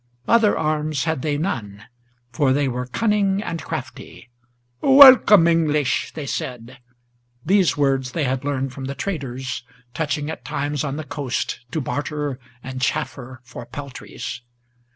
[0.27, 1.83] Other arms had they none,
[2.31, 4.29] for they were cunning and crafty.
[4.81, 6.79] "Welcome, English!" they said,
[7.45, 9.61] these words they had learned from the traders
[9.93, 14.41] Touching at times on the coast, to barter and chaffer for peltries.